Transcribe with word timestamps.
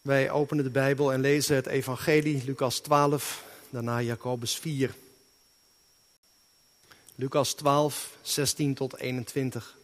Wij 0.00 0.30
openen 0.30 0.64
de 0.64 0.70
Bijbel 0.70 1.12
en 1.12 1.20
lezen 1.20 1.56
het 1.56 1.66
Evangelie, 1.66 2.44
Lucas 2.44 2.78
12, 2.78 3.44
daarna 3.70 4.00
Jacobus 4.00 4.58
4. 4.58 4.94
Lucas 7.14 7.52
12, 7.52 8.16
16 8.22 8.74
tot 8.74 8.96
21. 8.96 9.76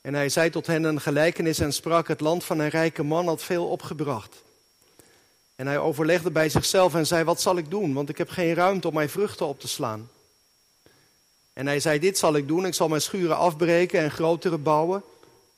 En 0.00 0.14
hij 0.14 0.28
zei 0.28 0.50
tot 0.50 0.66
hen 0.66 0.84
een 0.84 1.00
gelijkenis 1.00 1.58
en 1.58 1.72
sprak: 1.72 2.08
Het 2.08 2.20
land 2.20 2.44
van 2.44 2.58
een 2.58 2.68
rijke 2.68 3.02
man 3.02 3.26
had 3.26 3.42
veel 3.42 3.68
opgebracht. 3.68 4.42
En 5.56 5.66
hij 5.66 5.78
overlegde 5.78 6.30
bij 6.30 6.48
zichzelf 6.48 6.94
en 6.94 7.06
zei: 7.06 7.24
Wat 7.24 7.40
zal 7.40 7.56
ik 7.56 7.70
doen? 7.70 7.94
Want 7.94 8.08
ik 8.08 8.18
heb 8.18 8.28
geen 8.28 8.54
ruimte 8.54 8.88
om 8.88 8.94
mijn 8.94 9.10
vruchten 9.10 9.46
op 9.46 9.60
te 9.60 9.68
slaan. 9.68 10.10
En 11.52 11.66
hij 11.66 11.80
zei: 11.80 11.98
Dit 11.98 12.18
zal 12.18 12.36
ik 12.36 12.48
doen: 12.48 12.66
ik 12.66 12.74
zal 12.74 12.88
mijn 12.88 13.00
schuren 13.00 13.36
afbreken 13.36 14.00
en 14.00 14.10
grotere 14.10 14.58
bouwen. 14.58 15.02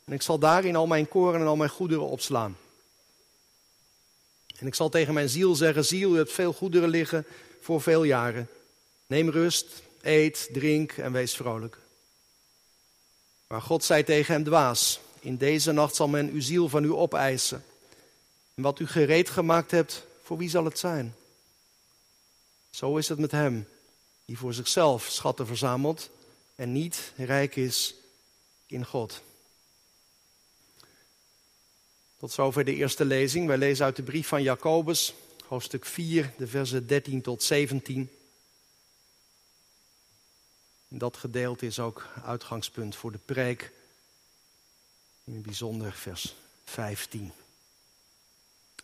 En 0.07 0.13
ik 0.13 0.23
zal 0.23 0.39
daarin 0.39 0.77
al 0.77 0.87
mijn 0.87 1.09
koren 1.09 1.41
en 1.41 1.47
al 1.47 1.57
mijn 1.57 1.71
goederen 1.71 2.07
opslaan. 2.07 2.57
En 4.57 4.67
ik 4.67 4.75
zal 4.75 4.89
tegen 4.89 5.15
mijn 5.15 5.29
ziel 5.29 5.55
zeggen: 5.55 5.85
Ziel, 5.85 6.11
je 6.11 6.17
hebt 6.17 6.33
veel 6.33 6.53
goederen 6.53 6.89
liggen 6.89 7.27
voor 7.61 7.81
veel 7.81 8.05
jaren. 8.05 8.49
Neem 9.07 9.31
rust, 9.31 9.67
eet, 10.01 10.49
drink 10.53 10.93
en 10.93 11.13
wees 11.13 11.37
vrolijk. 11.37 11.79
Maar 13.47 13.63
God 13.63 13.85
zei 13.85 14.05
tegen 14.05 14.35
hem: 14.35 14.45
Dwaas, 14.45 15.01
in 15.21 15.37
deze 15.37 15.73
nacht 15.73 15.95
zal 15.95 16.09
men 16.09 16.31
uw 16.31 16.41
ziel 16.41 16.69
van 16.69 16.85
u 16.85 16.93
opeisen. 16.93 17.65
En 18.55 18.63
wat 18.63 18.79
u 18.79 18.87
gereed 18.87 19.31
gemaakt 19.31 19.71
hebt, 19.71 20.07
voor 20.23 20.37
wie 20.37 20.51
zal 20.51 20.65
het 20.65 20.79
zijn? 20.79 21.15
Zo 22.71 22.97
is 22.97 23.09
het 23.09 23.19
met 23.19 23.31
hem, 23.31 23.69
die 24.25 24.39
voor 24.39 24.55
zichzelf 24.55 25.07
schatten 25.11 25.47
verzamelt 25.47 26.11
en 26.55 26.73
niet 26.73 27.13
rijk 27.17 27.57
is 27.57 27.95
in 28.67 28.85
God. 28.85 29.23
Tot 32.17 32.33
zover 32.33 32.65
de 32.65 32.75
eerste 32.75 33.05
lezing. 33.05 33.47
Wij 33.47 33.59
lezen 33.59 33.85
uit 33.85 33.97
de 33.97 34.03
brief 34.03 34.29
van 34.29 34.43
Jacobus, 34.43 35.15
hoofdstuk 35.47 35.85
4, 35.85 36.33
de 36.37 36.47
versen 36.47 36.87
13 36.87 37.23
tot 37.23 37.43
17. 37.43 38.11
dat 40.89 41.17
gedeelte 41.17 41.67
is 41.67 41.79
ook 41.79 42.09
uitgangspunt 42.25 42.97
voor 42.97 43.13
de 43.13 43.19
preek, 43.19 43.73
in 45.25 45.35
het 45.35 45.43
bijzonder 45.43 45.93
vers 45.93 46.35
15. 46.65 47.33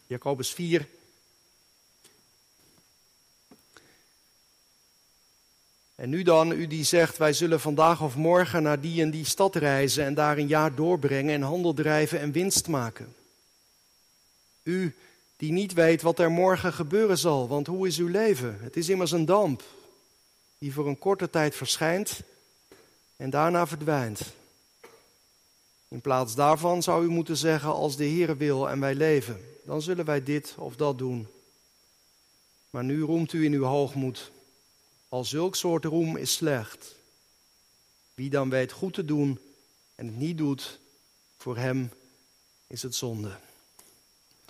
Jacobus 0.07 0.51
4. 0.51 0.89
En 5.95 6.09
nu 6.09 6.23
dan, 6.23 6.53
u 6.53 6.67
die 6.67 6.85
zegt, 6.85 7.17
wij 7.17 7.33
zullen 7.33 7.61
vandaag 7.61 8.03
of 8.03 8.17
morgen 8.17 8.63
naar 8.63 8.81
die 8.81 9.03
en 9.03 9.11
die 9.11 9.25
stad 9.25 9.57
reizen 9.57 10.05
en 10.05 10.15
daar 10.15 10.39
een 10.39 10.47
jaar 10.47 10.75
doorbrengen 10.75 11.35
en 11.35 11.43
handel 11.43 11.75
drijven 11.75 12.21
en 12.21 12.33
winst 12.33 12.69
maken. 12.69 13.15
U 14.63 14.95
die 15.37 15.53
niet 15.53 15.73
weet 15.73 16.03
wat 16.03 16.19
er 16.19 16.31
morgen 16.31 16.73
gebeuren 16.73 17.19
zal, 17.19 17.49
want 17.49 17.67
hoe 17.67 17.87
is 17.87 17.99
uw 17.99 18.09
leven? 18.09 18.59
Het 18.61 18.77
is 18.77 18.89
immers 18.89 19.11
een 19.11 19.25
damp 19.25 19.63
die 20.59 20.73
voor 20.73 20.87
een 20.87 20.99
korte 20.99 21.31
tijd 21.31 21.55
verschijnt 21.55 22.21
en 23.17 23.31
daarna 23.31 23.67
verdwijnt. 23.67 24.21
In 25.89 26.01
plaats 26.01 26.35
daarvan 26.35 26.83
zou 26.83 27.05
u 27.05 27.09
moeten 27.09 27.37
zeggen, 27.37 27.73
als 27.73 27.97
de 27.97 28.05
Heer 28.05 28.37
wil 28.37 28.69
en 28.71 28.81
wij 28.81 28.95
leven, 28.95 29.41
dan 29.65 29.83
zullen 29.83 30.05
wij 30.05 30.23
dit 30.23 30.55
of 30.59 30.77
dat 30.77 30.99
doen. 30.99 31.29
Maar 32.71 32.85
nu 32.85 33.03
roemt 33.03 33.33
u 33.33 33.45
in 33.45 33.53
uw 33.53 33.65
hoogmoed. 33.65 34.31
Al 35.09 35.25
zulk 35.25 35.57
soort 35.57 35.85
roem 35.85 36.17
is 36.17 36.33
slecht. 36.33 36.95
Wie 38.15 38.31
dan 38.31 38.51
weet 38.51 38.73
goed 38.73 38.95
te 38.95 39.05
doen 39.05 39.39
en 39.95 40.07
het 40.07 40.17
niet 40.17 40.39
doet, 40.39 40.79
voor 41.37 41.57
hem 41.57 41.91
is 42.67 42.83
het 42.83 42.95
zonde. 42.95 43.37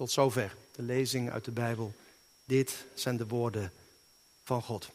Tot 0.02 0.10
zover 0.10 0.56
de 0.72 0.82
lezing 0.82 1.30
uit 1.30 1.44
de 1.44 1.50
Bijbel. 1.50 1.94
Dit 2.44 2.84
zijn 2.94 3.16
de 3.16 3.26
woorden 3.26 3.72
van 4.44 4.62
God. 4.62 4.90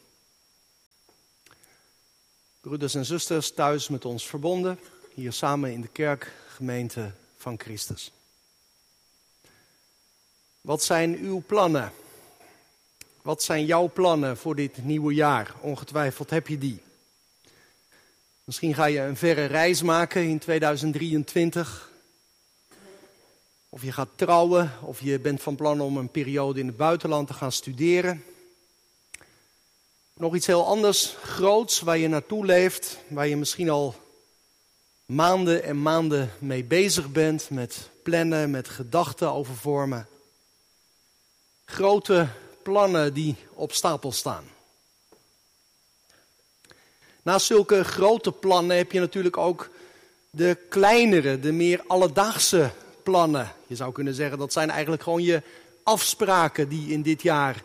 Broeders 2.60 2.94
en 2.94 3.04
zusters 3.04 3.52
thuis 3.52 3.88
met 3.88 4.04
ons 4.04 4.26
verbonden, 4.26 4.78
hier 5.14 5.32
samen 5.32 5.72
in 5.72 5.80
de 5.80 5.88
kerk, 5.88 6.32
gemeente 6.48 7.12
van 7.36 7.60
Christus. 7.60 8.12
Wat 10.60 10.82
zijn 10.82 11.16
uw 11.16 11.42
plannen? 11.46 11.92
Wat 13.22 13.42
zijn 13.42 13.64
jouw 13.64 13.90
plannen 13.92 14.36
voor 14.36 14.54
dit 14.54 14.84
nieuwe 14.84 15.14
jaar? 15.14 15.54
Ongetwijfeld 15.60 16.30
heb 16.30 16.48
je 16.48 16.58
die. 16.58 16.82
Misschien 18.44 18.74
ga 18.74 18.84
je 18.84 19.00
een 19.00 19.16
verre 19.16 19.44
reis 19.44 19.82
maken 19.82 20.22
in 20.22 20.38
2023. 20.38 21.87
Of 23.78 23.84
je 23.84 23.92
gaat 23.92 24.08
trouwen, 24.16 24.72
of 24.82 25.00
je 25.00 25.18
bent 25.18 25.42
van 25.42 25.56
plan 25.56 25.80
om 25.80 25.96
een 25.96 26.10
periode 26.10 26.60
in 26.60 26.66
het 26.66 26.76
buitenland 26.76 27.26
te 27.26 27.32
gaan 27.32 27.52
studeren. 27.52 28.24
Nog 30.14 30.34
iets 30.34 30.46
heel 30.46 30.66
anders, 30.66 31.16
groots, 31.22 31.80
waar 31.80 31.98
je 31.98 32.08
naartoe 32.08 32.44
leeft, 32.44 32.98
waar 33.08 33.26
je 33.28 33.36
misschien 33.36 33.70
al 33.70 33.94
maanden 35.06 35.62
en 35.62 35.82
maanden 35.82 36.30
mee 36.38 36.64
bezig 36.64 37.12
bent, 37.12 37.50
met 37.50 37.90
plannen, 38.02 38.50
met 38.50 38.68
gedachten 38.68 39.32
over 39.32 39.54
vormen. 39.54 40.08
Grote 41.64 42.28
plannen 42.62 43.14
die 43.14 43.36
op 43.52 43.72
stapel 43.72 44.12
staan. 44.12 44.44
Naast 47.22 47.46
zulke 47.46 47.84
grote 47.84 48.32
plannen 48.32 48.76
heb 48.76 48.92
je 48.92 49.00
natuurlijk 49.00 49.36
ook 49.36 49.70
de 50.30 50.58
kleinere, 50.68 51.40
de 51.40 51.52
meer 51.52 51.82
alledaagse 51.86 52.70
Je 53.66 53.76
zou 53.76 53.92
kunnen 53.92 54.14
zeggen 54.14 54.38
dat 54.38 54.52
zijn 54.52 54.70
eigenlijk 54.70 55.02
gewoon 55.02 55.22
je 55.22 55.42
afspraken 55.82 56.68
die 56.68 56.92
in 56.92 57.02
dit 57.02 57.22
jaar 57.22 57.62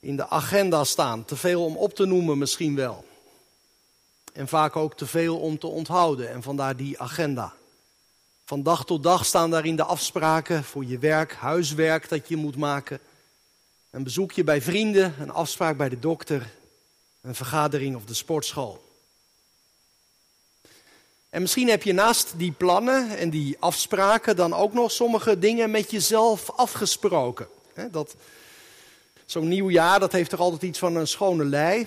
in 0.00 0.16
de 0.16 0.28
agenda 0.28 0.84
staan. 0.84 1.24
Te 1.24 1.36
veel 1.36 1.64
om 1.64 1.76
op 1.76 1.94
te 1.94 2.04
noemen 2.04 2.38
misschien 2.38 2.74
wel. 2.74 3.04
En 4.32 4.48
vaak 4.48 4.76
ook 4.76 4.96
te 4.96 5.06
veel 5.06 5.38
om 5.38 5.58
te 5.58 5.66
onthouden 5.66 6.30
en 6.30 6.42
vandaar 6.42 6.76
die 6.76 7.00
agenda. 7.00 7.54
Van 8.44 8.62
dag 8.62 8.84
tot 8.84 9.02
dag 9.02 9.24
staan 9.24 9.50
daarin 9.50 9.76
de 9.76 9.84
afspraken 9.84 10.64
voor 10.64 10.84
je 10.84 10.98
werk, 10.98 11.32
huiswerk 11.32 12.08
dat 12.08 12.28
je 12.28 12.36
moet 12.36 12.56
maken. 12.56 13.00
Een 13.90 14.02
bezoekje 14.02 14.44
bij 14.44 14.62
vrienden, 14.62 15.14
een 15.20 15.30
afspraak 15.30 15.76
bij 15.76 15.88
de 15.88 15.98
dokter, 15.98 16.50
een 17.20 17.34
vergadering 17.34 17.96
of 17.96 18.04
de 18.04 18.14
sportschool. 18.14 18.87
En 21.38 21.44
misschien 21.44 21.68
heb 21.68 21.82
je 21.82 21.92
naast 21.92 22.32
die 22.36 22.52
plannen 22.52 23.18
en 23.18 23.30
die 23.30 23.56
afspraken 23.58 24.36
dan 24.36 24.54
ook 24.54 24.72
nog 24.72 24.92
sommige 24.92 25.38
dingen 25.38 25.70
met 25.70 25.90
jezelf 25.90 26.50
afgesproken. 26.50 27.48
Dat, 27.90 28.16
zo'n 29.26 29.48
nieuw 29.48 29.70
jaar, 29.70 30.00
dat 30.00 30.12
heeft 30.12 30.30
toch 30.30 30.40
altijd 30.40 30.62
iets 30.62 30.78
van 30.78 30.96
een 30.96 31.06
schone 31.06 31.44
lei. 31.44 31.86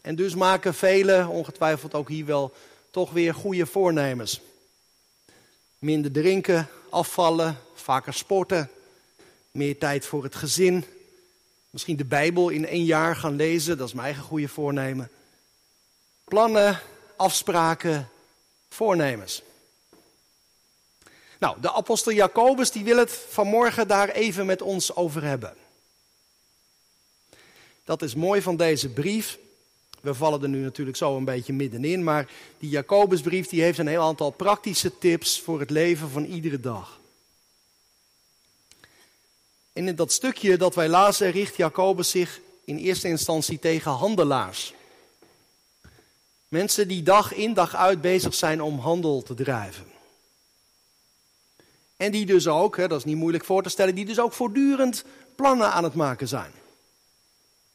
En 0.00 0.14
dus 0.14 0.34
maken 0.34 0.74
velen, 0.74 1.28
ongetwijfeld 1.28 1.94
ook 1.94 2.08
hier 2.08 2.24
wel, 2.24 2.52
toch 2.90 3.10
weer 3.10 3.34
goede 3.34 3.66
voornemens. 3.66 4.40
Minder 5.78 6.12
drinken, 6.12 6.68
afvallen, 6.90 7.58
vaker 7.74 8.14
sporten, 8.14 8.70
meer 9.50 9.78
tijd 9.78 10.06
voor 10.06 10.22
het 10.22 10.34
gezin. 10.34 10.84
Misschien 11.70 11.96
de 11.96 12.04
Bijbel 12.04 12.48
in 12.48 12.66
één 12.66 12.84
jaar 12.84 13.16
gaan 13.16 13.36
lezen, 13.36 13.78
dat 13.78 13.86
is 13.88 13.94
mijn 13.94 14.06
eigen 14.06 14.24
goede 14.24 14.48
voornemen. 14.48 15.10
Plannen, 16.24 16.80
afspraken, 17.16 18.08
voornemens. 18.74 19.42
Nou, 21.38 21.60
de 21.60 21.72
apostel 21.72 22.12
Jacobus 22.12 22.70
die 22.70 22.84
wil 22.84 22.96
het 22.96 23.12
vanmorgen 23.28 23.88
daar 23.88 24.08
even 24.08 24.46
met 24.46 24.62
ons 24.62 24.94
over 24.94 25.22
hebben. 25.22 25.54
Dat 27.84 28.02
is 28.02 28.14
mooi 28.14 28.42
van 28.42 28.56
deze 28.56 28.88
brief. 28.88 29.38
We 30.00 30.14
vallen 30.14 30.42
er 30.42 30.48
nu 30.48 30.62
natuurlijk 30.62 30.96
zo 30.96 31.16
een 31.16 31.24
beetje 31.24 31.52
middenin, 31.52 32.04
maar 32.04 32.30
die 32.58 32.70
Jacobusbrief 32.70 33.48
die 33.48 33.62
heeft 33.62 33.78
een 33.78 33.86
heel 33.86 34.02
aantal 34.02 34.30
praktische 34.30 34.98
tips 34.98 35.40
voor 35.40 35.60
het 35.60 35.70
leven 35.70 36.10
van 36.10 36.24
iedere 36.24 36.60
dag. 36.60 37.00
En 39.72 39.88
in 39.88 39.94
dat 39.94 40.12
stukje 40.12 40.56
dat 40.56 40.74
wij 40.74 40.88
lazen 40.88 41.30
richt 41.30 41.56
Jacobus 41.56 42.10
zich 42.10 42.40
in 42.64 42.76
eerste 42.76 43.08
instantie 43.08 43.58
tegen 43.58 43.90
handelaars. 43.90 44.74
Mensen 46.50 46.88
die 46.88 47.02
dag 47.02 47.34
in 47.34 47.54
dag 47.54 47.76
uit 47.76 48.00
bezig 48.00 48.34
zijn 48.34 48.62
om 48.62 48.78
handel 48.78 49.22
te 49.22 49.34
drijven. 49.34 49.84
En 51.96 52.12
die 52.12 52.26
dus 52.26 52.48
ook, 52.48 52.76
hè, 52.76 52.88
dat 52.88 52.98
is 52.98 53.04
niet 53.04 53.16
moeilijk 53.16 53.44
voor 53.44 53.62
te 53.62 53.68
stellen, 53.68 53.94
die 53.94 54.04
dus 54.04 54.20
ook 54.20 54.32
voortdurend 54.32 55.04
plannen 55.34 55.72
aan 55.72 55.84
het 55.84 55.94
maken 55.94 56.28
zijn. 56.28 56.50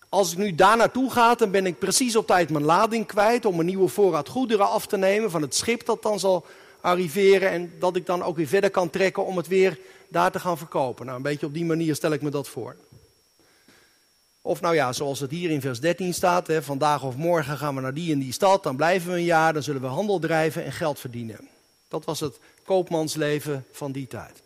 Als 0.09 0.31
ik 0.31 0.37
nu 0.37 0.55
daar 0.55 0.77
naartoe 0.77 1.11
ga, 1.11 1.35
dan 1.35 1.51
ben 1.51 1.65
ik 1.65 1.79
precies 1.79 2.15
op 2.15 2.27
tijd 2.27 2.49
mijn 2.49 2.63
lading 2.63 3.05
kwijt 3.05 3.45
om 3.45 3.59
een 3.59 3.65
nieuwe 3.65 3.87
voorraad 3.87 4.29
goederen 4.29 4.69
af 4.69 4.85
te 4.85 4.97
nemen 4.97 5.31
van 5.31 5.41
het 5.41 5.55
schip 5.55 5.85
dat 5.85 6.01
dan 6.01 6.19
zal 6.19 6.45
arriveren 6.81 7.49
en 7.49 7.73
dat 7.79 7.95
ik 7.95 8.05
dan 8.05 8.23
ook 8.23 8.35
weer 8.35 8.47
verder 8.47 8.69
kan 8.69 8.89
trekken 8.89 9.25
om 9.25 9.37
het 9.37 9.47
weer 9.47 9.79
daar 10.07 10.31
te 10.31 10.39
gaan 10.39 10.57
verkopen. 10.57 11.05
Nou, 11.05 11.17
een 11.17 11.23
beetje 11.23 11.45
op 11.45 11.53
die 11.53 11.65
manier 11.65 11.95
stel 11.95 12.11
ik 12.11 12.21
me 12.21 12.29
dat 12.29 12.47
voor. 12.47 12.75
Of 14.45 14.61
nou 14.61 14.75
ja, 14.75 14.93
zoals 14.93 15.19
het 15.19 15.31
hier 15.31 15.49
in 15.49 15.61
vers 15.61 15.79
13 15.79 16.13
staat, 16.13 16.47
hè, 16.47 16.63
vandaag 16.63 17.03
of 17.03 17.15
morgen 17.15 17.57
gaan 17.57 17.75
we 17.75 17.81
naar 17.81 17.93
die 17.93 18.11
en 18.11 18.19
die 18.19 18.31
stad, 18.31 18.63
dan 18.63 18.75
blijven 18.75 19.11
we 19.11 19.17
een 19.17 19.23
jaar, 19.23 19.53
dan 19.53 19.63
zullen 19.63 19.81
we 19.81 19.87
handel 19.87 20.19
drijven 20.19 20.63
en 20.65 20.71
geld 20.71 20.99
verdienen. 20.99 21.47
Dat 21.87 22.05
was 22.05 22.19
het 22.19 22.39
koopmansleven 22.63 23.65
van 23.71 23.91
die 23.91 24.07
tijd. 24.07 24.41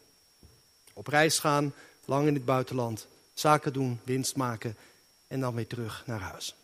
Op 0.93 1.07
reis 1.07 1.39
gaan, 1.39 1.73
lang 2.05 2.27
in 2.27 2.33
het 2.33 2.45
buitenland, 2.45 3.07
zaken 3.33 3.73
doen, 3.73 3.99
winst 4.03 4.35
maken 4.35 4.77
en 5.27 5.39
dan 5.39 5.55
weer 5.55 5.67
terug 5.67 6.03
naar 6.05 6.19
huis. 6.19 6.55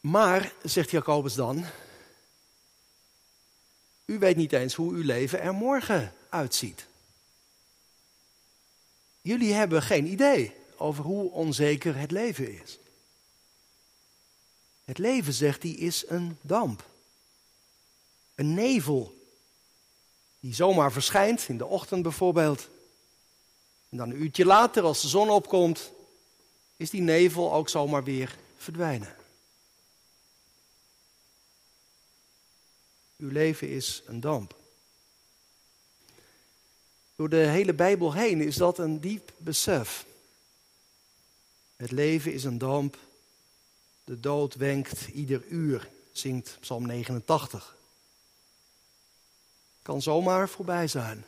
Maar, 0.00 0.52
zegt 0.62 0.90
Jacobus 0.90 1.34
dan, 1.34 1.64
u 4.04 4.18
weet 4.18 4.36
niet 4.36 4.52
eens 4.52 4.74
hoe 4.74 4.92
uw 4.92 5.04
leven 5.04 5.40
er 5.40 5.54
morgen 5.54 6.12
uitziet. 6.28 6.88
Jullie 9.20 9.52
hebben 9.52 9.82
geen 9.82 10.06
idee 10.06 10.52
over 10.76 11.04
hoe 11.04 11.30
onzeker 11.30 11.96
het 11.96 12.10
leven 12.10 12.62
is. 12.62 12.78
Het 14.84 14.98
leven, 14.98 15.32
zegt 15.32 15.62
hij, 15.62 15.72
is 15.72 16.04
een 16.08 16.38
damp. 16.40 16.84
Een 18.34 18.54
nevel. 18.54 19.18
Die 20.40 20.54
zomaar 20.54 20.92
verschijnt, 20.92 21.48
in 21.48 21.58
de 21.58 21.66
ochtend 21.66 22.02
bijvoorbeeld. 22.02 22.68
En 23.88 23.96
dan 23.96 24.10
een 24.10 24.22
uurtje 24.22 24.44
later, 24.44 24.82
als 24.82 25.00
de 25.00 25.08
zon 25.08 25.30
opkomt, 25.30 25.92
is 26.76 26.90
die 26.90 27.00
nevel 27.00 27.52
ook 27.52 27.68
zomaar 27.68 28.04
weer 28.04 28.38
verdwijnen. 28.56 29.16
Uw 33.16 33.30
leven 33.30 33.68
is 33.68 34.02
een 34.06 34.20
damp. 34.20 34.59
Door 37.20 37.28
de 37.28 37.36
hele 37.36 37.74
Bijbel 37.74 38.12
heen 38.12 38.40
is 38.40 38.56
dat 38.56 38.78
een 38.78 39.00
diep 39.00 39.32
besef. 39.36 40.06
Het 41.76 41.90
leven 41.90 42.32
is 42.32 42.44
een 42.44 42.58
damp. 42.58 42.96
De 44.04 44.20
dood 44.20 44.54
wenkt 44.54 45.08
ieder 45.08 45.44
uur, 45.48 45.88
zingt 46.12 46.56
Psalm 46.60 46.86
89. 46.86 47.76
Kan 49.82 50.02
zomaar 50.02 50.48
voorbij 50.48 50.88
zijn. 50.88 51.24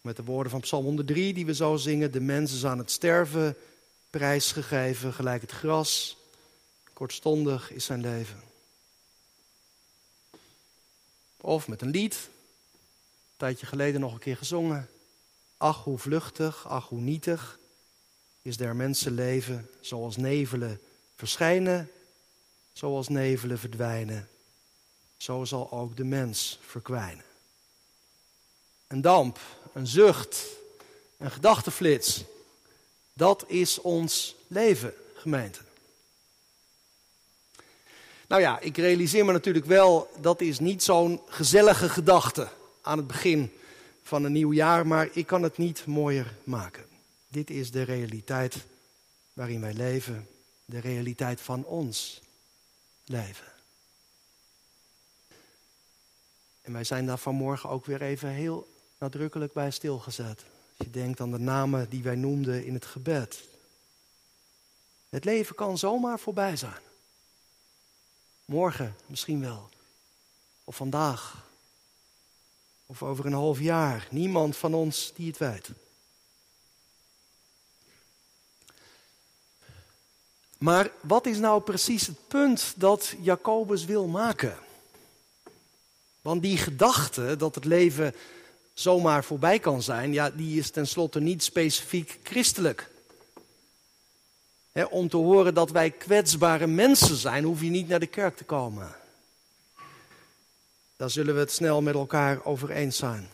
Met 0.00 0.16
de 0.16 0.24
woorden 0.24 0.50
van 0.50 0.60
Psalm 0.60 0.84
103 0.84 1.34
die 1.34 1.46
we 1.46 1.54
zo 1.54 1.76
zingen: 1.76 2.12
De 2.12 2.20
mens 2.20 2.52
is 2.52 2.64
aan 2.64 2.78
het 2.78 2.90
sterven, 2.90 3.56
prijsgegeven, 4.10 5.12
gelijk 5.12 5.40
het 5.40 5.52
gras. 5.52 6.16
Kortstondig 6.92 7.70
is 7.70 7.84
zijn 7.84 8.00
leven. 8.00 8.42
Of 11.40 11.68
met 11.68 11.82
een 11.82 11.90
lied, 11.90 12.28
tijdje 13.36 13.66
geleden 13.66 14.00
nog 14.00 14.12
een 14.12 14.18
keer 14.18 14.36
gezongen. 14.36 14.88
Ach, 15.56 15.84
hoe 15.84 15.98
vluchtig, 15.98 16.68
ach, 16.68 16.88
hoe 16.88 17.00
nietig 17.00 17.58
is 18.42 18.56
der 18.56 18.76
mensenleven, 18.76 19.70
zoals 19.80 20.16
nevelen 20.16 20.80
verschijnen, 21.16 21.90
zoals 22.72 23.08
nevelen 23.08 23.58
verdwijnen. 23.58 24.28
Zo 25.16 25.44
zal 25.44 25.70
ook 25.70 25.96
de 25.96 26.04
mens 26.04 26.58
verkwijnen. 26.62 27.24
Een 28.86 29.00
damp, 29.00 29.38
een 29.72 29.86
zucht, 29.86 30.46
een 31.16 31.30
gedachtenflits. 31.30 32.24
Dat 33.12 33.44
is 33.46 33.80
ons 33.80 34.34
leven, 34.46 34.94
gemeente. 35.14 35.60
Nou 38.26 38.40
ja, 38.40 38.60
ik 38.60 38.76
realiseer 38.76 39.24
me 39.24 39.32
natuurlijk 39.32 39.66
wel, 39.66 40.10
dat 40.20 40.40
is 40.40 40.58
niet 40.58 40.82
zo'n 40.82 41.20
gezellige 41.28 41.88
gedachte 41.88 42.48
aan 42.86 42.98
het 42.98 43.06
begin 43.06 43.52
van 44.02 44.24
een 44.24 44.32
nieuw 44.32 44.52
jaar, 44.52 44.86
maar 44.86 45.08
ik 45.12 45.26
kan 45.26 45.42
het 45.42 45.58
niet 45.58 45.86
mooier 45.86 46.36
maken. 46.44 46.86
Dit 47.28 47.50
is 47.50 47.70
de 47.70 47.82
realiteit 47.82 48.64
waarin 49.32 49.60
wij 49.60 49.72
leven, 49.72 50.28
de 50.64 50.78
realiteit 50.78 51.40
van 51.40 51.64
ons 51.64 52.22
leven. 53.04 53.52
En 56.62 56.72
wij 56.72 56.84
zijn 56.84 57.06
daar 57.06 57.18
vanmorgen 57.18 57.70
ook 57.70 57.86
weer 57.86 58.02
even 58.02 58.28
heel 58.28 58.68
nadrukkelijk 58.98 59.52
bij 59.52 59.70
stilgezet. 59.70 60.44
Als 60.76 60.86
je 60.86 60.90
denkt 60.90 61.20
aan 61.20 61.30
de 61.30 61.38
namen 61.38 61.88
die 61.88 62.02
wij 62.02 62.16
noemden 62.16 62.64
in 62.64 62.74
het 62.74 62.86
gebed. 62.86 63.42
Het 65.08 65.24
leven 65.24 65.54
kan 65.54 65.78
zomaar 65.78 66.18
voorbij 66.18 66.56
zijn. 66.56 66.82
Morgen 68.44 68.96
misschien 69.06 69.40
wel. 69.40 69.68
Of 70.64 70.76
vandaag. 70.76 71.45
Of 72.86 73.02
over 73.02 73.26
een 73.26 73.32
half 73.32 73.60
jaar. 73.60 74.06
Niemand 74.10 74.56
van 74.56 74.74
ons 74.74 75.12
die 75.14 75.26
het 75.26 75.38
weet. 75.38 75.70
Maar 80.58 80.90
wat 81.00 81.26
is 81.26 81.38
nou 81.38 81.62
precies 81.62 82.06
het 82.06 82.28
punt 82.28 82.74
dat 82.76 83.14
Jacobus 83.20 83.84
wil 83.84 84.06
maken? 84.06 84.58
Want 86.22 86.42
die 86.42 86.56
gedachte 86.56 87.36
dat 87.36 87.54
het 87.54 87.64
leven 87.64 88.14
zomaar 88.74 89.24
voorbij 89.24 89.58
kan 89.58 89.82
zijn, 89.82 90.12
ja, 90.12 90.30
die 90.30 90.58
is 90.58 90.70
tenslotte 90.70 91.20
niet 91.20 91.42
specifiek 91.42 92.18
christelijk 92.22 92.90
om 94.90 95.08
te 95.08 95.16
horen 95.16 95.54
dat 95.54 95.70
wij 95.70 95.90
kwetsbare 95.90 96.66
mensen 96.66 97.16
zijn, 97.16 97.44
hoef 97.44 97.60
je 97.60 97.70
niet 97.70 97.88
naar 97.88 98.00
de 98.00 98.06
kerk 98.06 98.36
te 98.36 98.44
komen. 98.44 98.94
Daar 100.96 101.10
zullen 101.10 101.34
we 101.34 101.40
het 101.40 101.52
snel 101.52 101.82
met 101.82 101.94
elkaar 101.94 102.44
over 102.44 102.70
eens 102.70 102.96
zijn. 102.96 103.30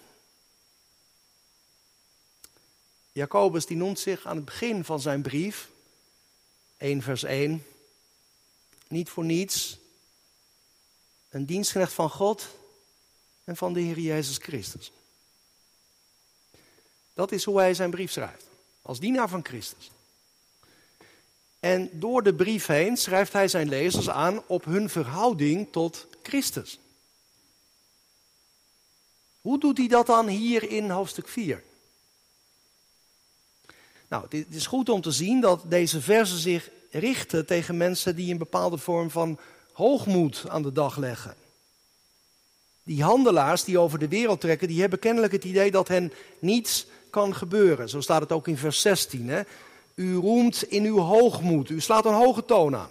Jacobus 3.12 3.66
die 3.66 3.76
noemt 3.76 3.98
zich 3.98 4.26
aan 4.26 4.36
het 4.36 4.44
begin 4.44 4.84
van 4.84 5.00
zijn 5.00 5.22
brief, 5.22 5.68
1 6.76 7.02
vers 7.02 7.22
1, 7.22 7.64
niet 8.88 9.08
voor 9.08 9.24
niets, 9.24 9.78
een 11.28 11.46
dienstknecht 11.46 11.92
van 11.92 12.10
God 12.10 12.48
en 13.44 13.56
van 13.56 13.72
de 13.72 13.80
Heer 13.80 13.98
Jezus 13.98 14.36
Christus. 14.36 14.92
Dat 17.14 17.32
is 17.32 17.44
hoe 17.44 17.58
hij 17.58 17.74
zijn 17.74 17.90
brief 17.90 18.10
schrijft, 18.10 18.46
als 18.82 19.00
dienaar 19.00 19.28
van 19.28 19.44
Christus. 19.44 19.90
En 21.60 21.90
door 21.92 22.22
de 22.22 22.34
brief 22.34 22.66
heen 22.66 22.96
schrijft 22.96 23.32
hij 23.32 23.48
zijn 23.48 23.68
lezers 23.68 24.08
aan 24.08 24.42
op 24.46 24.64
hun 24.64 24.90
verhouding 24.90 25.72
tot 25.72 26.06
Christus. 26.22 26.78
Hoe 29.42 29.58
doet 29.58 29.78
hij 29.78 29.88
dat 29.88 30.06
dan 30.06 30.26
hier 30.26 30.70
in 30.70 30.90
hoofdstuk 30.90 31.28
4? 31.28 31.62
Nou, 34.08 34.24
het 34.28 34.46
is 34.50 34.66
goed 34.66 34.88
om 34.88 35.00
te 35.00 35.10
zien 35.10 35.40
dat 35.40 35.62
deze 35.64 36.00
versen 36.00 36.38
zich 36.38 36.70
richten 36.90 37.46
tegen 37.46 37.76
mensen 37.76 38.16
die 38.16 38.32
een 38.32 38.38
bepaalde 38.38 38.78
vorm 38.78 39.10
van 39.10 39.38
hoogmoed 39.72 40.44
aan 40.48 40.62
de 40.62 40.72
dag 40.72 40.96
leggen. 40.96 41.34
Die 42.82 43.02
handelaars 43.02 43.64
die 43.64 43.78
over 43.78 43.98
de 43.98 44.08
wereld 44.08 44.40
trekken, 44.40 44.68
die 44.68 44.80
hebben 44.80 44.98
kennelijk 44.98 45.32
het 45.32 45.44
idee 45.44 45.70
dat 45.70 45.88
hen 45.88 46.12
niets 46.38 46.86
kan 47.10 47.34
gebeuren. 47.34 47.88
Zo 47.88 48.00
staat 48.00 48.20
het 48.20 48.32
ook 48.32 48.48
in 48.48 48.56
vers 48.56 48.80
16. 48.80 49.28
Hè? 49.28 49.42
U 49.94 50.14
roemt 50.14 50.62
in 50.62 50.84
uw 50.84 50.98
hoogmoed. 50.98 51.70
U 51.70 51.80
slaat 51.80 52.04
een 52.04 52.12
hoge 52.12 52.44
toon 52.44 52.76
aan. 52.76 52.90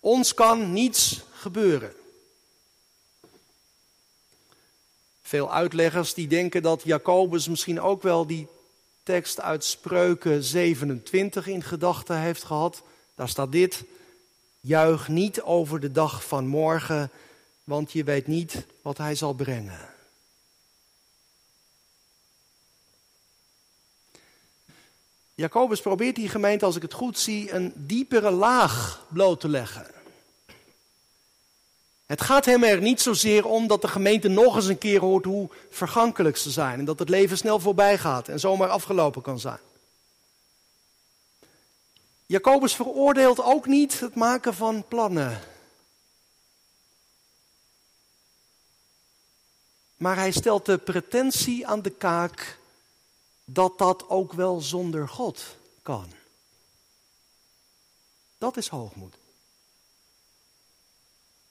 Ons 0.00 0.34
kan 0.34 0.72
niets 0.72 1.20
gebeuren. 1.32 1.92
Veel 5.26 5.52
uitleggers 5.52 6.14
die 6.14 6.26
denken 6.26 6.62
dat 6.62 6.82
Jacobus 6.82 7.48
misschien 7.48 7.80
ook 7.80 8.02
wel 8.02 8.26
die 8.26 8.46
tekst 9.02 9.40
uit 9.40 9.64
Spreuken 9.64 10.42
27 10.42 11.46
in 11.46 11.62
gedachten 11.62 12.20
heeft 12.20 12.42
gehad. 12.42 12.82
Daar 13.14 13.28
staat 13.28 13.52
dit: 13.52 13.84
Juich 14.60 15.08
niet 15.08 15.42
over 15.42 15.80
de 15.80 15.92
dag 15.92 16.24
van 16.24 16.46
morgen, 16.46 17.10
want 17.64 17.92
je 17.92 18.04
weet 18.04 18.26
niet 18.26 18.66
wat 18.82 18.98
hij 18.98 19.14
zal 19.14 19.32
brengen. 19.32 19.88
Jacobus 25.34 25.80
probeert 25.80 26.16
die 26.16 26.28
gemeente, 26.28 26.64
als 26.64 26.76
ik 26.76 26.82
het 26.82 26.92
goed 26.92 27.18
zie, 27.18 27.52
een 27.52 27.72
diepere 27.76 28.30
laag 28.30 29.06
bloot 29.08 29.40
te 29.40 29.48
leggen. 29.48 29.95
Het 32.06 32.20
gaat 32.20 32.44
hem 32.44 32.64
er 32.64 32.80
niet 32.80 33.00
zozeer 33.00 33.46
om 33.46 33.66
dat 33.66 33.82
de 33.82 33.88
gemeente 33.88 34.28
nog 34.28 34.56
eens 34.56 34.66
een 34.66 34.78
keer 34.78 35.00
hoort 35.00 35.24
hoe 35.24 35.48
vergankelijk 35.70 36.36
ze 36.36 36.50
zijn 36.50 36.78
en 36.78 36.84
dat 36.84 36.98
het 36.98 37.08
leven 37.08 37.36
snel 37.36 37.60
voorbij 37.60 37.98
gaat 37.98 38.28
en 38.28 38.40
zomaar 38.40 38.68
afgelopen 38.68 39.22
kan 39.22 39.40
zijn. 39.40 39.58
Jacobus 42.26 42.74
veroordeelt 42.74 43.42
ook 43.42 43.66
niet 43.66 44.00
het 44.00 44.14
maken 44.14 44.54
van 44.54 44.84
plannen. 44.88 45.40
Maar 49.96 50.16
hij 50.16 50.30
stelt 50.30 50.66
de 50.66 50.78
pretentie 50.78 51.66
aan 51.66 51.82
de 51.82 51.90
kaak 51.90 52.58
dat 53.44 53.78
dat 53.78 54.08
ook 54.08 54.32
wel 54.32 54.60
zonder 54.60 55.08
God 55.08 55.44
kan. 55.82 56.12
Dat 58.38 58.56
is 58.56 58.68
hoogmoed. 58.68 59.14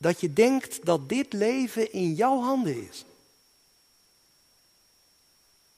Dat 0.05 0.19
je 0.19 0.33
denkt 0.33 0.85
dat 0.85 1.09
dit 1.09 1.33
leven 1.33 1.91
in 1.91 2.13
jouw 2.13 2.41
handen 2.41 2.89
is. 2.89 3.05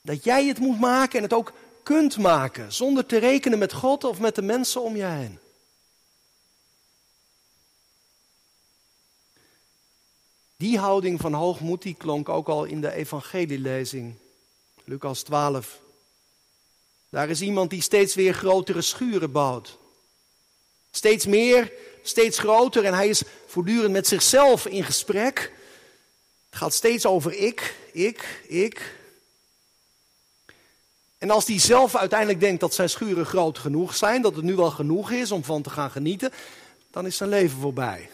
Dat 0.02 0.24
jij 0.24 0.46
het 0.46 0.58
moet 0.58 0.80
maken 0.80 1.16
en 1.16 1.22
het 1.22 1.32
ook 1.32 1.52
kunt 1.82 2.16
maken, 2.16 2.72
zonder 2.72 3.06
te 3.06 3.18
rekenen 3.18 3.58
met 3.58 3.72
God 3.72 4.04
of 4.04 4.20
met 4.20 4.34
de 4.34 4.42
mensen 4.42 4.82
om 4.82 4.96
je 4.96 5.04
heen. 5.04 5.38
Die 10.56 10.78
houding 10.78 11.20
van 11.20 11.32
hoogmoed 11.32 11.82
die 11.82 11.94
klonk 11.94 12.28
ook 12.28 12.48
al 12.48 12.64
in 12.64 12.80
de 12.80 12.92
evangelielezing, 12.92 14.14
Lucas 14.84 15.22
12. 15.22 15.80
Daar 17.08 17.28
is 17.28 17.40
iemand 17.40 17.70
die 17.70 17.82
steeds 17.82 18.14
weer 18.14 18.34
grotere 18.34 18.82
schuren 18.82 19.32
bouwt. 19.32 19.78
Steeds 20.90 21.26
meer, 21.26 21.72
steeds 22.08 22.38
groter 22.38 22.84
en 22.84 22.94
hij 22.94 23.08
is 23.08 23.22
voortdurend 23.46 23.92
met 23.92 24.06
zichzelf 24.06 24.66
in 24.66 24.84
gesprek. 24.84 25.52
Het 26.48 26.58
gaat 26.58 26.74
steeds 26.74 27.06
over 27.06 27.32
ik, 27.32 27.76
ik, 27.92 28.42
ik. 28.48 28.96
En 31.18 31.30
als 31.30 31.46
hij 31.46 31.58
zelf 31.58 31.96
uiteindelijk 31.96 32.40
denkt 32.40 32.60
dat 32.60 32.74
zijn 32.74 32.90
schuren 32.90 33.26
groot 33.26 33.58
genoeg 33.58 33.96
zijn, 33.96 34.22
dat 34.22 34.36
het 34.36 34.44
nu 34.44 34.54
wel 34.54 34.70
genoeg 34.70 35.10
is 35.10 35.30
om 35.30 35.44
van 35.44 35.62
te 35.62 35.70
gaan 35.70 35.90
genieten, 35.90 36.32
dan 36.90 37.06
is 37.06 37.16
zijn 37.16 37.28
leven 37.28 37.58
voorbij. 37.58 38.10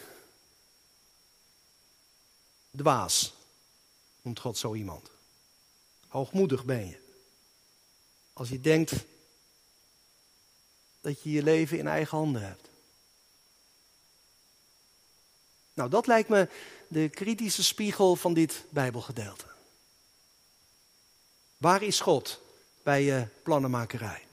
Dwaas 2.75 3.33
noemt 4.21 4.39
God 4.39 4.57
zo 4.57 4.73
iemand. 4.73 5.09
Hoogmoedig 6.07 6.65
ben 6.65 6.87
je. 6.87 6.97
Als 8.33 8.49
je 8.49 8.61
denkt 8.61 8.93
dat 11.01 11.23
je 11.23 11.31
je 11.31 11.43
leven 11.43 11.77
in 11.77 11.87
eigen 11.87 12.17
handen 12.17 12.41
hebt. 12.41 12.69
Nou, 15.75 15.89
dat 15.89 16.07
lijkt 16.07 16.29
me 16.29 16.49
de 16.87 17.09
kritische 17.09 17.63
spiegel 17.63 18.15
van 18.15 18.33
dit 18.33 18.63
Bijbelgedeelte. 18.69 19.45
Waar 21.57 21.83
is 21.83 21.99
God 21.99 22.41
bij 22.83 23.03
je 23.03 23.27
plannenmakerij? 23.43 24.27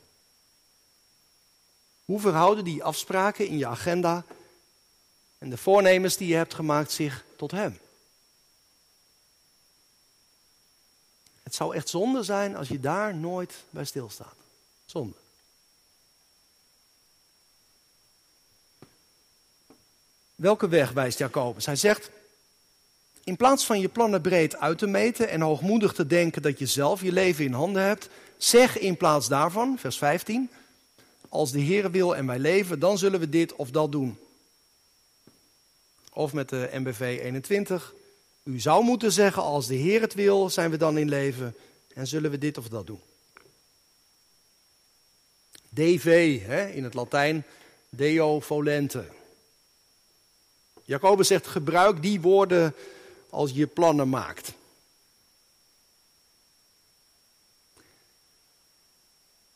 Hoe 2.05 2.21
verhouden 2.21 2.65
die 2.65 2.85
afspraken 2.85 3.47
in 3.47 3.59
je 3.59 3.67
agenda 3.67 4.25
en 5.39 5.51
de 5.51 5.57
voornemens 5.57 6.17
die 6.17 6.29
je 6.29 6.35
hebt 6.35 6.55
gemaakt 6.55 6.91
zich 6.91 7.25
tot 7.37 7.51
Hem? 7.51 7.79
Het 11.43 11.55
zou 11.55 11.75
echt 11.75 11.89
zonde 11.89 12.23
zijn 12.23 12.57
als 12.57 12.69
je 12.69 12.81
daar 12.81 13.15
nooit 13.15 13.65
bij 13.71 13.85
stilstaat. 13.85 14.35
Zonde. 14.85 15.22
Welke 20.43 20.69
weg 20.69 20.93
wijst 20.93 21.19
Jacobus? 21.19 21.67
Hij 21.67 21.77
zegt, 21.77 22.11
in 23.25 23.37
plaats 23.37 23.67
van 23.67 23.81
je 23.81 23.89
plannen 23.89 24.21
breed 24.21 24.57
uit 24.57 24.79
te 24.79 24.87
meten 24.87 25.29
en 25.29 25.41
hoogmoedig 25.41 25.93
te 25.93 26.07
denken 26.07 26.43
dat 26.43 26.59
je 26.59 26.67
zelf 26.67 27.03
je 27.03 27.13
leven 27.13 27.45
in 27.45 27.53
handen 27.53 27.83
hebt, 27.83 28.09
zeg 28.37 28.79
in 28.79 28.97
plaats 28.97 29.29
daarvan, 29.29 29.79
vers 29.79 29.99
15, 29.99 30.51
als 31.29 31.53
de 31.53 31.61
Heer 31.61 31.91
wil 31.91 32.17
en 32.17 32.27
wij 32.27 32.39
leven, 32.39 32.79
dan 32.79 32.99
zullen 32.99 33.21
we 33.21 33.29
dit 33.29 33.55
of 33.55 33.71
dat 33.71 33.93
doen. 33.93 34.19
Of 36.13 36.33
met 36.33 36.49
de 36.49 36.71
MBV 36.73 37.01
21, 37.23 37.95
u 38.43 38.61
zou 38.61 38.85
moeten 38.85 39.13
zeggen, 39.13 39.43
als 39.43 39.67
de 39.67 39.75
Heer 39.75 40.01
het 40.01 40.15
wil, 40.15 40.51
zijn 40.51 40.71
we 40.71 40.77
dan 40.77 40.99
in 40.99 41.09
leven 41.09 41.57
en 41.95 42.07
zullen 42.07 42.31
we 42.31 42.39
dit 42.39 42.59
of 42.59 42.69
dat 42.69 42.87
doen. 42.87 43.01
DV, 45.69 46.41
hè, 46.47 46.67
in 46.67 46.85
het 46.85 46.95
Latijn, 46.95 47.45
Deo 47.89 48.41
volente. 48.41 49.05
Jacobus 50.85 51.27
zegt, 51.27 51.47
gebruik 51.47 52.03
die 52.03 52.21
woorden 52.21 52.75
als 53.31 53.51
je 53.51 53.67
plannen 53.67 54.09
maakt. 54.09 54.53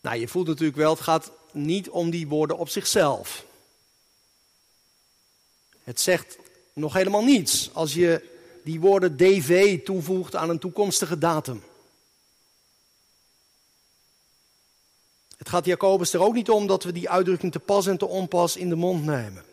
Nou, 0.01 0.19
je 0.19 0.29
voelt 0.29 0.47
natuurlijk 0.47 0.77
wel, 0.77 0.91
het 0.91 1.01
gaat 1.01 1.31
niet 1.53 1.91
om 1.91 2.11
die 2.11 2.29
woorden 2.29 2.59
op 2.59 2.69
zichzelf. 2.69 3.45
Het 5.85 6.01
zegt 6.01 6.39
nog 6.73 6.93
helemaal 6.93 7.25
niets 7.25 7.71
als 7.73 7.95
je 7.95 8.35
die 8.65 8.81
woorden 8.81 9.17
DV 9.17 9.85
toevoegt 9.85 10.37
aan 10.37 10.51
een 10.51 10.59
toekomstige 10.59 11.19
datum. 11.19 11.63
Het 15.37 15.49
gaat 15.49 15.65
Jacobus 15.65 16.13
er 16.13 16.21
ook 16.21 16.35
niet 16.35 16.51
om 16.51 16.67
dat 16.67 16.85
we 16.85 16.93
die 16.93 17.11
uitdrukking 17.11 17.53
te 17.53 17.59
pas 17.59 17.87
en 17.87 17.99
te 17.99 18.07
onpas 18.07 18.57
in 18.57 18.69
de 18.69 18.75
mond 18.75 19.05
nemen. 19.05 19.45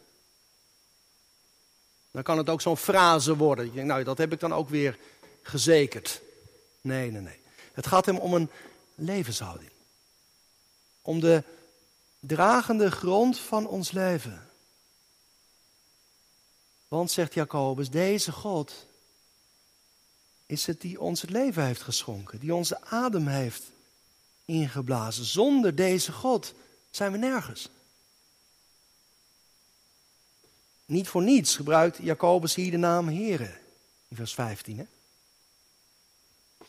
Dan 2.14 2.24
kan 2.24 2.38
het 2.38 2.50
ook 2.50 2.62
zo'n 2.62 2.78
frase 2.78 3.38
worden. 3.38 3.66
Je 3.66 3.72
denkt, 3.72 3.88
nou, 3.88 4.04
dat 4.04 4.18
heb 4.18 4.32
ik 4.32 4.40
dan 4.40 4.54
ook 4.54 4.70
weer 4.70 4.98
gezekerd. 5.42 6.22
Nee, 6.82 7.12
nee, 7.12 7.22
nee. 7.22 7.40
Het 7.74 7.88
gaat 7.88 8.06
hem 8.06 8.18
om 8.18 8.34
een 8.34 8.50
levenshouding. 8.96 9.70
Om 11.02 11.20
de 11.20 11.44
dragende 12.20 12.92
grond 12.92 13.40
van 13.40 13.68
ons 13.68 13.92
leven. 13.92 14.50
Want, 16.88 17.12
zegt 17.12 17.34
Jacobus, 17.34 17.90
deze 17.90 18.32
God 18.32 18.86
is 20.46 20.66
het 20.66 20.82
die 20.82 21.00
ons 21.00 21.22
het 21.22 21.30
leven 21.30 21.66
heeft 21.66 21.82
geschonken, 21.82 22.40
die 22.40 22.54
onze 22.56 22.82
adem 22.82 23.28
heeft 23.28 23.64
ingeblazen. 24.46 25.26
Zonder 25.26 25.76
deze 25.76 26.12
God 26.12 26.54
zijn 26.92 27.12
we 27.12 27.18
nergens. 27.18 27.70
Niet 30.86 31.08
voor 31.08 31.22
niets 31.22 31.56
gebruikt 31.56 31.98
Jacobus 32.02 32.56
hier 32.56 32.72
de 32.72 32.78
naam 32.78 33.08
Here 33.08 33.52
in 34.08 34.16
vers 34.16 34.34
15. 34.34 34.78
Hè? 34.78 34.86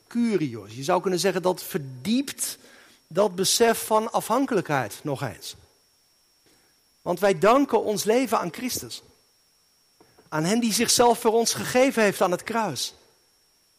Curios. 0.06 0.74
Je 0.74 0.84
zou 0.84 1.00
kunnen 1.00 1.20
zeggen 1.20 1.42
dat 1.42 1.62
verdiept 1.62 2.58
dat 3.06 3.34
besef 3.34 3.86
van 3.86 4.12
afhankelijkheid 4.12 5.00
nog 5.02 5.22
eens. 5.22 5.56
Want 7.02 7.20
wij 7.20 7.38
danken 7.38 7.84
ons 7.84 8.04
leven 8.04 8.38
aan 8.38 8.52
Christus. 8.52 9.02
Aan 10.28 10.44
hen 10.44 10.60
die 10.60 10.72
zichzelf 10.72 11.18
voor 11.18 11.32
ons 11.32 11.54
gegeven 11.54 12.02
heeft 12.02 12.20
aan 12.20 12.30
het 12.30 12.42
kruis. 12.42 12.94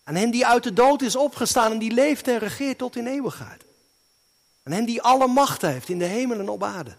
Aan 0.04 0.16
hen 0.16 0.32
die 0.32 0.46
uit 0.46 0.64
de 0.64 0.74
dood 0.74 1.02
is 1.02 1.16
opgestaan 1.16 1.72
en 1.72 1.80
die 1.80 1.92
leeft 1.92 2.28
en 2.28 2.40
regeert 2.40 2.78
tot 2.78 2.96
in 2.96 3.08
eeuwigheid. 3.08 3.64
Aan 4.64 4.74
hen 4.74 4.86
die 4.86 5.02
alle 5.02 5.28
macht 5.28 5.62
heeft 5.62 5.90
in 5.90 6.00
de 6.00 6.06
hemel 6.06 6.40
en 6.40 6.50
op 6.50 6.64
aarde. 6.64 6.98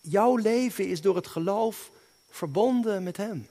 Jouw 0.00 0.36
leven 0.36 0.88
is 0.88 1.00
door 1.00 1.16
het 1.16 1.26
geloof 1.26 1.90
verbonden 2.30 3.02
met 3.02 3.16
Hem. 3.16 3.48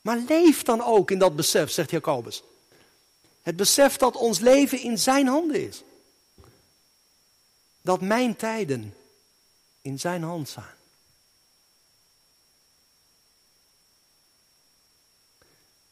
Maar 0.00 0.16
leef 0.16 0.62
dan 0.62 0.80
ook 0.80 1.10
in 1.10 1.18
dat 1.18 1.36
besef, 1.36 1.70
zegt 1.70 1.90
Jacobus. 1.90 2.42
Het 3.42 3.56
besef 3.56 3.96
dat 3.96 4.16
ons 4.16 4.38
leven 4.38 4.80
in 4.80 4.98
Zijn 4.98 5.26
handen 5.26 5.66
is. 5.66 5.82
Dat 7.80 8.00
mijn 8.00 8.36
tijden 8.36 8.96
in 9.80 9.98
Zijn 9.98 10.22
hand 10.22 10.48
zijn. 10.48 10.74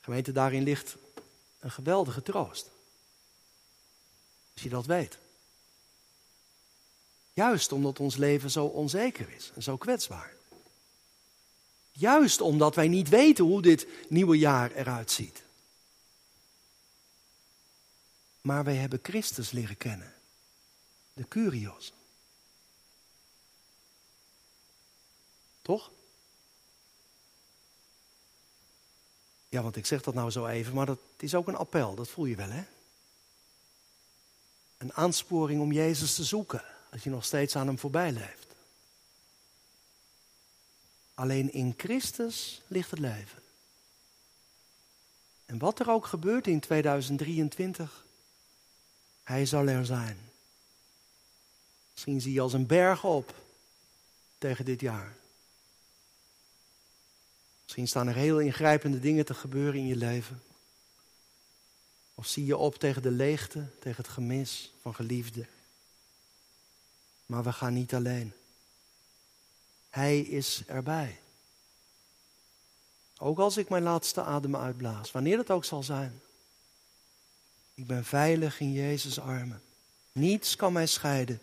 Gemeente, 0.00 0.33
daarin 0.33 0.62
ligt 0.62 0.97
een 1.59 1.71
geweldige 1.71 2.23
troost. 2.23 2.71
Als 4.53 4.62
je 4.62 4.69
dat 4.69 4.87
weet. 4.87 5.19
Juist 7.33 7.73
omdat 7.73 8.01
ons 8.01 8.17
leven 8.17 8.51
zo 8.51 8.65
onzeker 8.65 9.31
is 9.31 9.51
en 9.55 9.63
zo 9.63 9.77
kwetsbaar. 9.77 10.33
Juist 11.93 12.41
omdat 12.41 12.75
wij 12.75 12.89
niet 12.89 13.09
weten 13.09 13.45
hoe 13.45 13.63
dit 13.63 13.87
nieuwe 14.09 14.39
jaar 14.39 14.73
eruit 14.73 15.11
ziet. 15.11 15.43
Maar 18.41 18.65
wij 18.65 18.77
hebben 18.77 18.99
Christus 19.03 19.51
leren 19.51 19.77
kennen. 19.77 20.15
De 21.13 21.29
Curios. 21.29 21.93
Toch? 25.63 25.91
Ja, 29.49 29.63
want 29.63 29.77
ik 29.77 29.87
zeg 29.87 30.03
dat 30.03 30.15
nou 30.15 30.31
zo 30.31 30.47
even, 30.47 30.75
maar 30.75 30.87
dat 30.87 30.99
is 31.17 31.35
ook 31.35 31.49
een 31.49 31.57
appel, 31.57 31.95
dat 31.95 32.09
voel 32.09 32.25
je 32.25 32.37
wel, 32.37 32.51
hè? 32.51 32.65
Een 34.77 34.93
aansporing 34.93 35.61
om 35.61 35.73
Jezus 35.73 36.15
te 36.15 36.25
zoeken, 36.25 36.65
als 36.91 37.03
je 37.03 37.11
nog 37.11 37.25
steeds 37.25 37.57
aan 37.57 37.67
hem 37.67 37.79
voorbij 37.79 38.13
leeft. 38.13 38.47
Alleen 41.15 41.53
in 41.53 41.75
Christus 41.77 42.63
ligt 42.67 42.91
het 42.91 43.01
leven. 43.01 43.43
En 45.47 45.59
wat 45.59 45.81
er 45.81 45.91
ook 45.91 46.07
gebeurt 46.07 46.47
in 46.47 46.61
2023, 46.61 48.05
hij 49.23 49.47
zal 49.47 49.67
er 49.67 49.87
zijn. 49.87 50.19
Misschien 51.93 52.21
zie 52.21 52.33
je 52.33 52.41
als 52.41 52.53
een 52.53 52.67
berg 52.67 53.05
op 53.05 53.35
tegen 54.39 54.65
dit 54.65 54.81
jaar. 54.81 55.17
Misschien 57.63 57.89
staan 57.89 58.09
er 58.09 58.15
heel 58.15 58.41
ingrijpende 58.41 59.01
dingen 59.01 59.25
te 59.25 59.35
gebeuren 59.35 59.81
in 59.81 59.87
je 59.87 59.97
leven. 59.97 60.43
Of 62.15 62.27
zie 62.27 62.45
je 62.45 62.57
op 62.57 62.79
tegen 62.79 63.03
de 63.03 63.11
leegte, 63.11 63.67
tegen 63.79 64.03
het 64.03 64.13
gemis 64.13 64.73
van 64.83 64.95
geliefden. 64.95 65.49
Maar 67.31 67.43
we 67.43 67.53
gaan 67.53 67.73
niet 67.73 67.95
alleen. 67.95 68.33
Hij 69.91 70.21
is 70.21 70.63
erbij. 70.67 71.21
Ook 73.19 73.39
als 73.39 73.57
ik 73.57 73.69
mijn 73.69 73.83
laatste 73.83 74.23
adem 74.23 74.57
uitblaas, 74.57 75.13
wanneer 75.13 75.37
dat 75.37 75.51
ook 75.51 75.65
zal 75.65 75.83
zijn. 75.83 76.21
Ik 77.75 77.87
ben 77.87 78.05
veilig 78.05 78.61
in 78.61 78.73
Jezus' 78.73 79.21
armen. 79.21 79.63
Niets 80.13 80.57
kan 80.57 80.73
mij 80.73 80.87
scheiden 80.87 81.41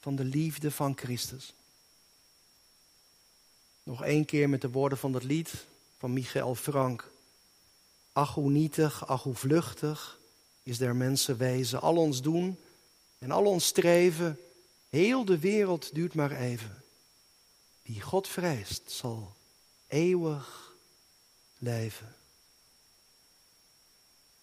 van 0.00 0.16
de 0.16 0.24
liefde 0.24 0.70
van 0.70 0.96
Christus. 0.96 1.54
Nog 3.82 4.04
één 4.04 4.24
keer 4.24 4.48
met 4.48 4.60
de 4.60 4.70
woorden 4.70 4.98
van 4.98 5.12
dat 5.12 5.24
lied 5.24 5.66
van 5.98 6.12
Michael 6.12 6.54
Frank. 6.54 7.10
Ach 8.12 8.34
hoe 8.34 8.50
nietig, 8.50 9.06
ach 9.06 9.22
hoe 9.22 9.34
vluchtig 9.34 10.18
is 10.62 10.78
der 10.78 10.96
mensen 10.96 11.36
wezen. 11.36 11.80
Al 11.80 11.96
ons 11.96 12.22
doen 12.22 12.58
en 13.18 13.30
al 13.30 13.44
ons 13.44 13.66
streven, 13.66 14.38
heel 14.92 15.24
de 15.24 15.38
wereld 15.38 15.94
duurt 15.94 16.14
maar 16.14 16.30
even. 16.30 16.82
Wie 17.82 18.00
God 18.00 18.28
vreest, 18.28 18.90
zal 18.90 19.34
eeuwig 19.86 20.74
leven. 21.58 22.16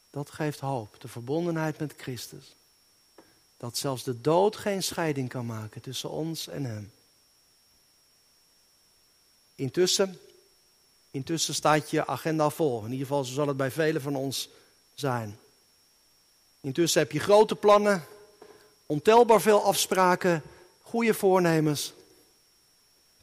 Dat 0.09 0.31
geeft 0.31 0.59
hoop, 0.59 1.01
de 1.01 1.07
verbondenheid 1.07 1.79
met 1.79 1.93
Christus. 1.97 2.55
Dat 3.57 3.77
zelfs 3.77 4.03
de 4.03 4.21
dood 4.21 4.55
geen 4.55 4.83
scheiding 4.83 5.29
kan 5.29 5.45
maken 5.45 5.81
tussen 5.81 6.09
ons 6.09 6.47
en 6.47 6.65
Hem. 6.65 6.91
Intussen, 9.55 10.19
intussen 11.11 11.55
staat 11.55 11.89
je 11.89 12.07
agenda 12.07 12.49
vol. 12.49 12.77
In 12.85 12.91
ieder 12.91 13.07
geval 13.07 13.23
zo 13.23 13.33
zal 13.33 13.47
het 13.47 13.57
bij 13.57 13.71
velen 13.71 14.01
van 14.01 14.15
ons 14.15 14.49
zijn. 14.93 15.39
Intussen 16.61 17.01
heb 17.01 17.11
je 17.11 17.19
grote 17.19 17.55
plannen, 17.55 18.07
ontelbaar 18.89 19.41
veel 19.41 19.63
afspraken, 19.63 20.43
goede 20.81 21.13
voornemens. 21.13 21.93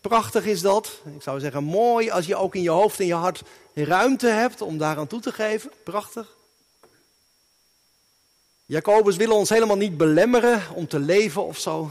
Prachtig 0.00 0.44
is 0.44 0.60
dat. 0.60 1.00
Ik 1.14 1.22
zou 1.22 1.40
zeggen, 1.40 1.64
mooi 1.64 2.10
als 2.10 2.26
je 2.26 2.36
ook 2.36 2.54
in 2.54 2.62
je 2.62 2.70
hoofd 2.70 3.00
en 3.00 3.06
je 3.06 3.14
hart 3.14 3.42
ruimte 3.74 4.26
hebt 4.26 4.60
om 4.60 4.78
daaraan 4.78 5.06
toe 5.06 5.20
te 5.20 5.32
geven. 5.32 5.70
Prachtig. 5.84 6.36
Jacobus 8.66 9.16
wil 9.16 9.36
ons 9.36 9.48
helemaal 9.48 9.76
niet 9.76 9.96
belemmeren 9.96 10.62
om 10.74 10.88
te 10.88 10.98
leven 10.98 11.44
of 11.44 11.58
zo. 11.58 11.90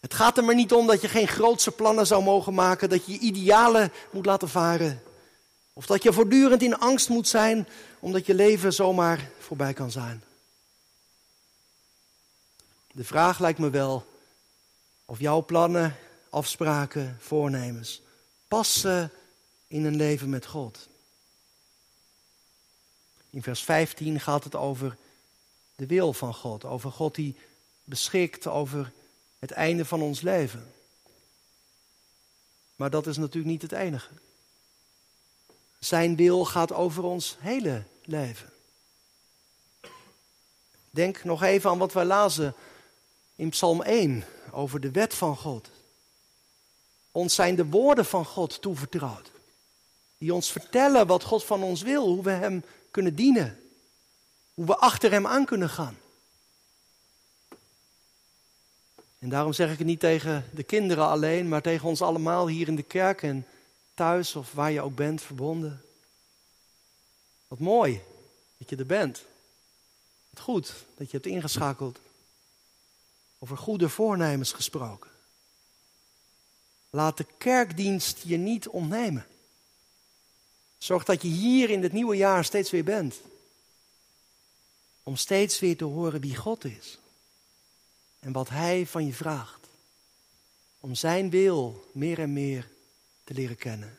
Het 0.00 0.14
gaat 0.14 0.36
er 0.36 0.44
maar 0.44 0.54
niet 0.54 0.72
om 0.72 0.86
dat 0.86 1.00
je 1.00 1.08
geen 1.08 1.28
grootse 1.28 1.70
plannen 1.70 2.06
zou 2.06 2.22
mogen 2.22 2.54
maken, 2.54 2.88
dat 2.88 3.06
je 3.06 3.18
idealen 3.18 3.92
moet 4.10 4.26
laten 4.26 4.48
varen. 4.48 5.02
Of 5.72 5.86
dat 5.86 6.02
je 6.02 6.12
voortdurend 6.12 6.62
in 6.62 6.78
angst 6.78 7.08
moet 7.08 7.28
zijn 7.28 7.68
omdat 8.00 8.26
je 8.26 8.34
leven 8.34 8.72
zomaar 8.72 9.30
voorbij 9.38 9.72
kan 9.72 9.90
zijn. 9.90 10.22
De 12.92 13.04
vraag 13.04 13.38
lijkt 13.38 13.58
me 13.58 13.70
wel 13.70 14.06
of 15.04 15.18
jouw 15.18 15.44
plannen, 15.44 15.96
afspraken, 16.30 17.16
voornemens 17.20 18.02
passen 18.48 19.12
in 19.66 19.84
een 19.84 19.96
leven 19.96 20.28
met 20.28 20.46
God. 20.46 20.88
In 23.30 23.42
vers 23.42 23.62
15 23.62 24.20
gaat 24.20 24.44
het 24.44 24.54
over 24.54 24.96
de 25.74 25.86
wil 25.86 26.12
van 26.12 26.34
God, 26.34 26.64
over 26.64 26.90
God 26.90 27.14
die 27.14 27.36
beschikt 27.84 28.46
over 28.46 28.92
het 29.38 29.50
einde 29.50 29.84
van 29.84 30.02
ons 30.02 30.20
leven. 30.20 30.72
Maar 32.76 32.90
dat 32.90 33.06
is 33.06 33.16
natuurlijk 33.16 33.52
niet 33.52 33.62
het 33.62 33.72
enige. 33.72 34.10
Zijn 35.78 36.16
wil 36.16 36.44
gaat 36.44 36.72
over 36.72 37.02
ons 37.02 37.36
hele 37.38 37.84
leven. 38.04 38.52
Denk 40.90 41.24
nog 41.24 41.42
even 41.42 41.70
aan 41.70 41.78
wat 41.78 41.92
wij 41.92 42.04
lazen 42.04 42.54
in 43.42 43.48
Psalm 43.48 43.82
1 43.82 44.24
over 44.52 44.80
de 44.80 44.90
wet 44.90 45.14
van 45.14 45.36
God. 45.36 45.68
Ons 47.10 47.34
zijn 47.34 47.54
de 47.54 47.66
woorden 47.66 48.04
van 48.04 48.24
God 48.24 48.62
toevertrouwd. 48.62 49.30
Die 50.18 50.34
ons 50.34 50.52
vertellen 50.52 51.06
wat 51.06 51.22
God 51.22 51.44
van 51.44 51.62
ons 51.62 51.82
wil, 51.82 52.06
hoe 52.06 52.22
we 52.22 52.30
Hem 52.30 52.64
kunnen 52.90 53.14
dienen. 53.14 53.60
Hoe 54.54 54.66
we 54.66 54.76
achter 54.76 55.10
Hem 55.10 55.26
aan 55.26 55.44
kunnen 55.44 55.68
gaan. 55.68 55.98
En 59.18 59.28
daarom 59.28 59.52
zeg 59.52 59.72
ik 59.72 59.78
het 59.78 59.86
niet 59.86 60.00
tegen 60.00 60.44
de 60.52 60.62
kinderen 60.62 61.06
alleen, 61.06 61.48
maar 61.48 61.62
tegen 61.62 61.88
ons 61.88 62.02
allemaal 62.02 62.48
hier 62.48 62.68
in 62.68 62.76
de 62.76 62.82
kerk 62.82 63.22
en 63.22 63.46
thuis 63.94 64.36
of 64.36 64.52
waar 64.52 64.70
je 64.70 64.80
ook 64.80 64.94
bent 64.94 65.22
verbonden. 65.22 65.82
Wat 67.48 67.58
mooi 67.58 68.02
dat 68.58 68.70
je 68.70 68.76
er 68.76 68.86
bent. 68.86 69.22
Wat 70.30 70.42
goed 70.42 70.74
dat 70.96 71.10
je 71.10 71.16
hebt 71.16 71.26
ingeschakeld. 71.28 71.98
Over 73.42 73.56
goede 73.56 73.88
voornemens 73.88 74.52
gesproken. 74.52 75.10
Laat 76.90 77.16
de 77.16 77.26
kerkdienst 77.38 78.22
je 78.24 78.36
niet 78.36 78.68
ontnemen. 78.68 79.26
Zorg 80.78 81.04
dat 81.04 81.22
je 81.22 81.28
hier 81.28 81.70
in 81.70 81.82
het 81.82 81.92
nieuwe 81.92 82.16
jaar 82.16 82.44
steeds 82.44 82.70
weer 82.70 82.84
bent. 82.84 83.20
Om 85.02 85.16
steeds 85.16 85.60
weer 85.60 85.76
te 85.76 85.84
horen 85.84 86.20
wie 86.20 86.36
God 86.36 86.64
is. 86.64 86.98
En 88.18 88.32
wat 88.32 88.48
Hij 88.48 88.86
van 88.86 89.06
je 89.06 89.12
vraagt. 89.12 89.66
Om 90.80 90.94
Zijn 90.94 91.30
wil 91.30 91.90
meer 91.92 92.18
en 92.18 92.32
meer 92.32 92.68
te 93.24 93.34
leren 93.34 93.56
kennen. 93.56 93.98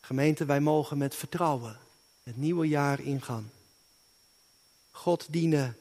Gemeente, 0.00 0.44
wij 0.44 0.60
mogen 0.60 0.98
met 0.98 1.14
vertrouwen 1.14 1.78
het 2.22 2.36
nieuwe 2.36 2.68
jaar 2.68 3.00
ingaan. 3.00 3.52
God 4.90 5.26
dienen 5.30 5.78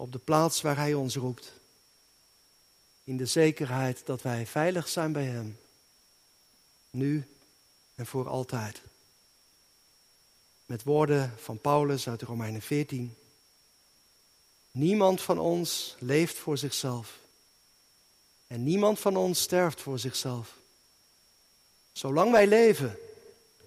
op 0.00 0.12
de 0.12 0.18
plaats 0.18 0.60
waar 0.60 0.76
Hij 0.76 0.94
ons 0.94 1.16
roept. 1.16 1.52
In 3.04 3.16
de 3.16 3.26
zekerheid 3.26 4.06
dat 4.06 4.22
wij 4.22 4.46
veilig 4.46 4.88
zijn 4.88 5.12
bij 5.12 5.24
Hem. 5.24 5.58
Nu 6.90 7.28
en 7.94 8.06
voor 8.06 8.28
altijd. 8.28 8.80
Met 10.66 10.82
woorden 10.82 11.34
van 11.38 11.58
Paulus 11.58 12.08
uit 12.08 12.22
Romeinen 12.22 12.62
14. 12.62 13.16
Niemand 14.70 15.22
van 15.22 15.38
ons 15.38 15.96
leeft 15.98 16.36
voor 16.36 16.58
zichzelf. 16.58 17.18
En 18.46 18.64
niemand 18.64 18.98
van 18.98 19.16
ons 19.16 19.40
sterft 19.40 19.80
voor 19.80 19.98
zichzelf. 19.98 20.56
Zolang 21.92 22.30
wij 22.30 22.46
leven, 22.46 22.98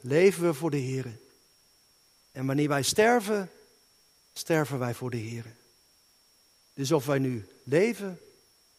leven 0.02 0.44
we 0.44 0.54
voor 0.54 0.72
de 0.72 0.78
Heer. 0.78 1.18
En 2.32 2.46
wanneer 2.46 2.68
wij 2.68 2.84
sterven, 2.84 3.52
sterven 4.34 4.80
wij 4.80 4.94
voor 4.94 5.10
de 5.10 5.18
Heer. 5.18 5.46
Dus 6.74 6.92
of 6.92 7.06
wij 7.06 7.20
nu 7.20 7.48
leven 7.64 8.20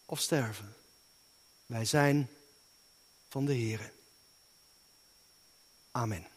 of 0.05 0.19
sterven, 0.19 0.75
wij 1.65 1.85
zijn 1.85 2.29
van 3.29 3.45
de 3.45 3.53
Heer. 3.53 3.91
Amen. 5.91 6.34